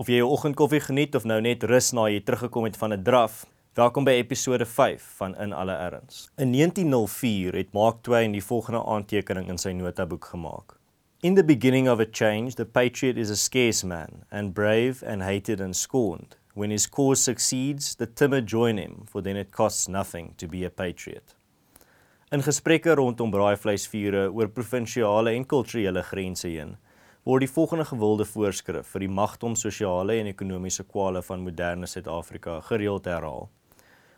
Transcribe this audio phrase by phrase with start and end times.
[0.00, 3.02] Of jy jou oggendkoffie geniet of nou net rus na jy teruggekom het van 'n
[3.04, 3.44] draf,
[3.76, 6.30] welkom by episode 5 van In alle erns.
[6.38, 10.78] In 1904 het Mark Twain die volgende aantekening in sy notaboek gemaak.
[11.20, 15.22] In the beginning of a change, the patriot is a scarce man, and brave and
[15.22, 16.38] hated and scorned.
[16.54, 20.64] When his cause succeeds, the timid join him, for then it costs nothing to be
[20.64, 21.34] a patriot.
[22.32, 26.78] In gesprekke rondom braaivleisvure oor provinsiale en kulturele grense heen,
[27.24, 32.60] word die volgende gewilde voorskrif vir die magtom sosiale en ekonomiese kwale van moderne Suid-Afrika
[32.64, 33.50] gereeld herhaal.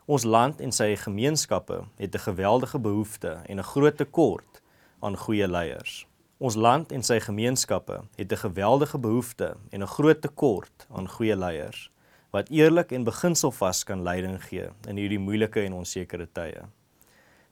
[0.07, 4.63] Ons land en sy gemeenskappe het 'n geweldige behoefte en 'n groot tekort
[5.01, 6.07] aan goeie leiers.
[6.39, 11.37] Ons land en sy gemeenskappe het 'n geweldige behoefte en 'n groot tekort aan goeie
[11.37, 11.91] leiers
[12.31, 16.63] wat eerlik en beginselvas kan leiding gee in hierdie moeilike en onsekere tye.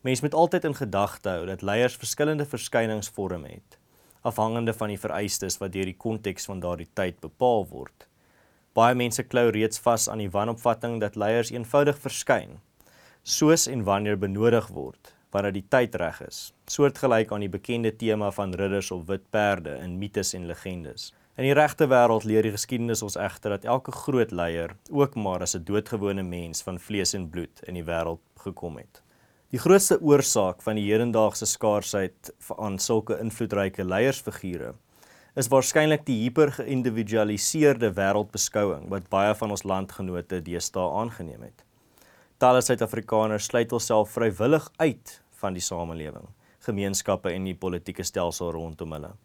[0.01, 3.80] Mens moet altyd in gedagte hou dat leiers verskillende verskyningsvorme het
[4.23, 8.09] afhangende van die vereistes wat deur die konteks van daardie tyd bepaal word.
[8.75, 12.59] Baie mense klou reeds vas aan die wanopvatting dat leiers eenvoudig verskyn
[13.23, 18.33] soos en wanneer benodig word wanneer die tyd reg is, soortgelyk aan die bekende tema
[18.35, 21.13] van ridders op wit perde in mites en legendes.
[21.39, 25.45] In die regte wêreld leer die geskiedenis ons egter dat elke groot leier ook maar
[25.47, 29.03] as 'n doodgewone mens van vlees en bloed in die wêreld gekom het.
[29.51, 34.77] Die grootste oorsaak van die hedendaagse skaarsheid aan sulke invloedryke leiersfigure
[35.41, 41.65] is waarskynlik die hipergeïndividualiseerde wêreldbeskouing wat baie van ons landgenote deesdae aangeneem het.
[42.39, 46.31] Talle Suid-Afrikaners sluit hulself vrywillig uit van die samelewing,
[46.69, 49.17] gemeenskappe en die politieke stelsel rondom hulle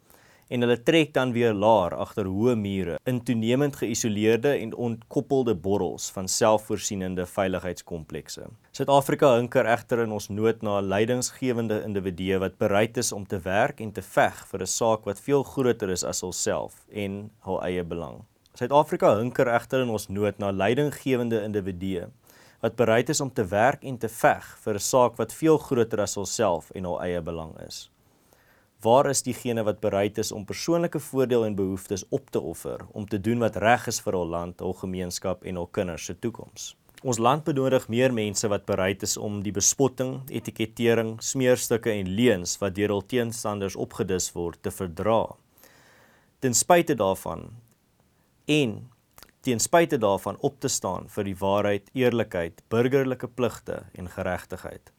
[0.47, 6.09] en hulle trek dan weer laer agter hoë mure in toenemend geïsoleerde en ontkoppelde borrels
[6.13, 8.49] van selfvoorsienende veiligheidskomplekse.
[8.71, 13.39] Suid-Afrika hinker egter in ons nood na 'n leidingsgewende individu wat bereid is om te
[13.39, 17.61] werk en te veg vir 'n saak wat veel groter is as hulself en hul
[17.63, 18.23] eie belang.
[18.53, 22.07] Suid-Afrika hinker egter in ons nood na leidinggewende individue
[22.61, 26.01] wat bereid is om te werk en te veg vir 'n saak wat veel groter
[26.01, 27.89] as hulself en hul eie belang is.
[28.85, 33.07] Waar is diegene wat bereid is om persoonlike voordeel en behoeftes op te offer om
[33.09, 36.75] te doen wat reg is vir hul land, hul gemeenskap en hul kinders se toekoms?
[37.01, 42.53] Ons land benodig meer mense wat bereid is om die bespotting, etikettering, smeerstukke en leuns
[42.61, 45.23] wat deur hul teenstanders opgedis word te verdra.
[46.45, 47.47] Ten spyte daarvan
[48.45, 48.75] en
[49.41, 54.93] ten spyte daarvan op te staan vir die waarheid, eerlikheid, burgerlike pligte en geregtigheid.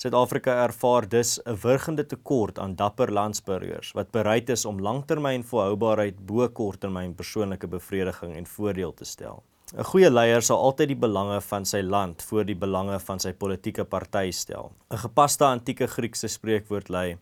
[0.00, 6.26] Suid-Afrika ervaar dus 'n wurgende tekort aan dapper landsburgers wat bereid is om langtermyn volhoubaarheid
[6.26, 9.42] bo korttermyn persoonlike bevrediging en voordeel te stel.
[9.76, 13.32] 'n Goeie leier sal altyd die belange van sy land voor die belange van sy
[13.32, 14.72] politieke party stel.
[14.90, 17.18] 'n Gepaste antieke Griekse spreekwoord lui: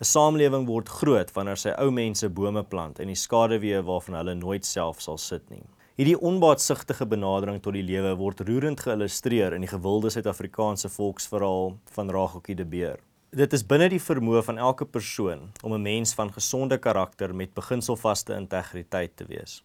[0.00, 4.34] 'n Samelewing word groot wanneer sy ou mense bome plant en die skaduwee waarvan hulle
[4.34, 5.64] nooit self sal sit nie.
[6.00, 12.12] Hierdie onbaatsigtige benadering tot die lewe word roerend geïllustreer in die gewilde Suid-Afrikaanse volksverhaal van
[12.16, 13.02] Ragokkie de Beer.
[13.36, 17.52] Dit is binne die vermoë van elke persoon om 'n mens van gesonde karakter met
[17.52, 19.60] beginselvaste integriteit te wees.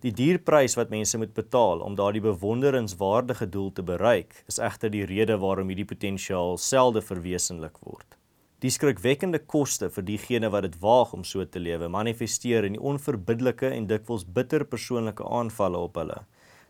[0.00, 5.04] Die dierprys wat mense moet betaal om daardie bewonderenswaardige doel te bereik, is egter die
[5.04, 8.19] rede waarom hierdie potensiaal selde verwesenlik word.
[8.60, 12.82] Die skrikwekkende koste vir diegene wat dit waag om so te lewe, manifesteer in die
[12.90, 16.18] onverbiddelike en dikwels bitter persoonlike aanvalle op hulle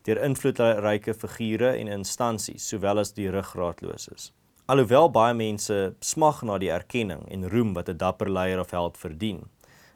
[0.06, 4.30] deur invloedryke figure en instansies, sowel as die ruggraatloses.
[4.70, 8.96] Alhoewel baie mense smag na die erkenning en roem wat 'n dapper leier of held
[8.96, 9.42] verdien,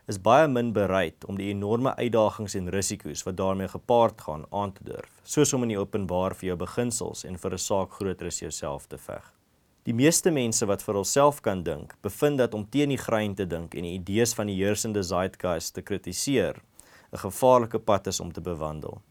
[0.08, 4.72] is baie min bereid om die enorme uitdagings en risiko's wat daarmee gepaard gaan aan
[4.72, 8.26] te durf, soos om in die openbaar vir jou beginsels en vir 'n saak groter
[8.26, 9.32] as jouself te veg.
[9.84, 13.44] Die meeste mense wat vir hulself kan dink, bevind dat om teen die grein te
[13.44, 16.56] dink en die idees van die heersende zeitgeist te kritiseer,
[17.12, 19.02] 'n gevaarlike pad is om te bewandel.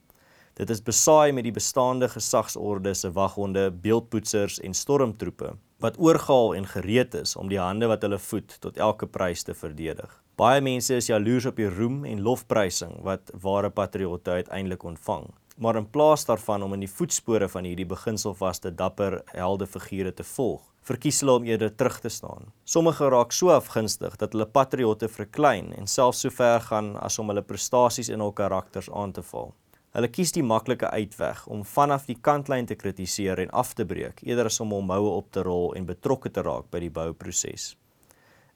[0.56, 6.66] Dit is besaai met die bestaande gesagsorde se waghonde, beeldpoetsers en stormtroepe wat oorgehaal en
[6.66, 10.24] gereed is om die hande wat hulle voed tot elke prys te verdedig.
[10.36, 15.76] Baie mense is jaloers op die roem en lofprysing wat ware patriotte uiteindelik ontvang maar
[15.76, 20.62] in plaas daarvan om in die voetspore van hierdie beginselvaste dapper helde figure te volg,
[20.84, 22.52] verkies hulle om eerder terug te staan.
[22.64, 27.30] Sommige raak so afgunstig dat hulle patriotte verklein en selfs so ver gaan as om
[27.32, 29.54] hulle prestasies en hul karakters aan te val.
[29.94, 34.24] Hulle kies die maklike uitweg om vanaf die kantlyn te kritiseer en af te breek
[34.26, 37.76] eerder as om hom houe op te rol en betrokke te raak by die bouproses.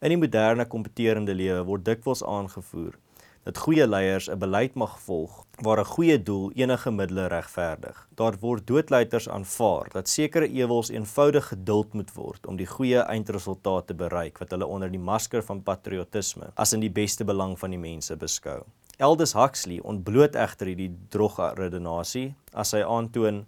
[0.01, 2.97] In die moderne kompeterende lewe word dikwels aangevoer
[3.47, 8.07] dat goeie leiers 'n beleid mag volg waar 'n goeie doel enige middele regverdig.
[8.15, 13.88] Daar word doodleiters aanvaar dat sekere ewels eenvoudig geduld moet word om die goeie eindresultaat
[13.88, 17.69] te bereik wat hulle onder die masker van patriotisme as in die beste belang van
[17.69, 18.63] die mense beskou.
[18.99, 23.45] Aldous Huxley ontbloot egter hierdie droge redenasie as hy aantoon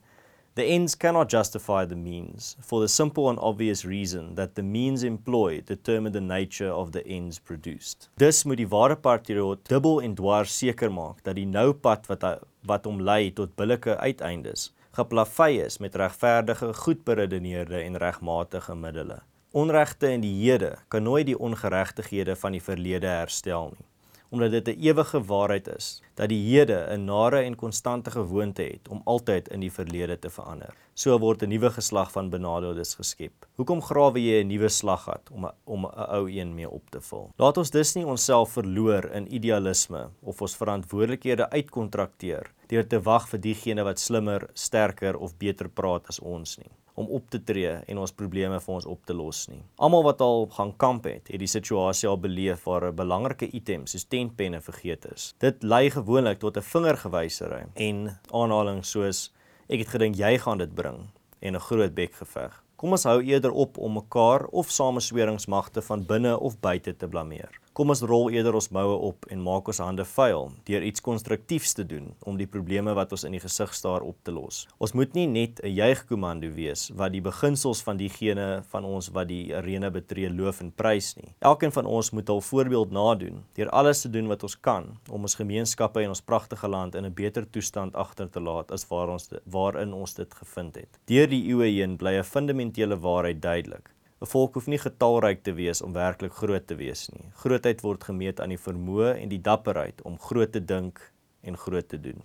[0.59, 5.03] The ends cannot justify the means, for the simple and obvious reason that the means
[5.03, 8.09] employed determine the nature of the ends produced.
[8.17, 12.27] Dis moet die ware patrioot dubbel en dwars seker maak dat die nou pad wat
[12.27, 12.33] hy,
[12.67, 19.21] wat hom lei tot billike uiteindes geplavei is met regverdige, goed beredeneerde en regmatige middele.
[19.55, 23.88] Onregte in die hede kan nooit die ongeregtighede van die verlede herstel nie
[24.29, 28.87] omdat dit 'n ewige waarheid is dat die hede 'n nare en konstante gewoonte het
[28.89, 30.73] om altyd in die verlede te verander.
[30.93, 33.47] So word 'n nuwe geslag van benadeeldes geskep.
[33.55, 37.01] Hoekom grawe jy 'n nuwe slaggat om a, om 'n ou een mee op te
[37.01, 37.31] vul?
[37.37, 43.29] Laat ons dus nie onsself verloor in idealisme of ons verantwoordelikhede uitkontrakteer deur te wag
[43.29, 47.77] vir diegene wat slimmer, sterker of beter praat as ons nie om op te tree
[47.87, 49.61] en ons probleme vir ons op te los nie.
[49.79, 53.87] Almal wat al gaan kamp het, het die situasie al beleef waar 'n belangrike item
[53.87, 55.33] soos tentpenne vergeet is.
[55.39, 59.31] Dit lei gewoonlik tot 'n vingergewysery en aanhalings soos
[59.69, 61.09] ek het gedink jy gaan dit bring
[61.39, 62.63] en 'n groot bekgeveg.
[62.75, 67.59] Kom ons hou eerder op om mekaar of samesweringsmagte van binne of buite te blameer.
[67.77, 71.75] Kom ons rol eerder ons moue op en maak ons hande vuil deur iets konstruktiefs
[71.77, 74.63] te doen om die probleme wat ons in die gesig staar op te los.
[74.81, 79.27] Ons moet nie net 'n juigkomando wees wat die beginsels van diegene van ons wat
[79.27, 81.35] die arena betree loof en prys nie.
[81.39, 85.21] Elkeen van ons moet al voorbeeld nadoen deur alles te doen wat ons kan om
[85.21, 89.09] ons gemeenskappe en ons pragtige land in 'n beter toestand agter te laat as waar
[89.09, 90.99] ons waarin ons dit gevind het.
[91.05, 93.93] Deur die eeue heen bly 'n fundamentele waarheid duidelik.
[94.21, 97.29] 'n Volk hoef nie getalryk te wees om werklik groot te wees nie.
[97.43, 100.99] Grootheid word gemeet aan die vermoë en die dapperheid om groot te dink
[101.41, 102.19] en groot te doen.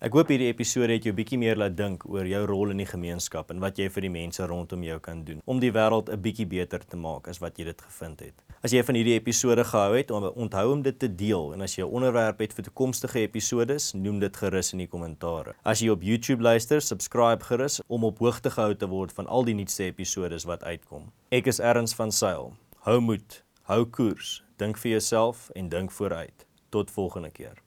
[0.00, 2.88] Ek hoop hierdie episode het jou bietjie meer laat dink oor jou rol in die
[2.88, 6.20] gemeenskap en wat jy vir die mense rondom jou kan doen om die wêreld 'n
[6.20, 8.45] bietjie beter te maak as wat jy dit gevind het.
[8.66, 11.84] As jy van hierdie episode gehou het, onthou om dit te deel en as jy
[11.84, 15.54] 'n onderwerp het vir toekomstige episodes, noem dit gerus in die kommentare.
[15.62, 19.44] As jy op YouTube luister, subscribe gerus om op hoogte gehou te word van al
[19.44, 21.12] die nuutste episodes wat uitkom.
[21.30, 22.56] Ek is Erns van Sail.
[22.78, 26.46] Hou moed, hou koers, dink vir jouself en dink vooruit.
[26.70, 27.62] Tot volgende keer.